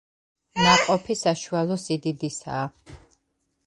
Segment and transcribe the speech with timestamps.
[0.61, 2.67] ნაყოფი საშუალო სიდიდისაა.